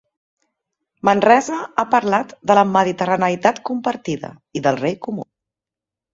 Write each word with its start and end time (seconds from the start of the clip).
Manresa 1.09 1.57
ha 1.81 1.85
parlat 1.91 2.33
de 2.53 2.57
la 2.61 2.65
mediterraneïtat 2.71 3.61
compartida, 3.73 4.33
i 4.61 4.65
del 4.69 4.83
rei 4.83 4.99
comú. 5.07 5.29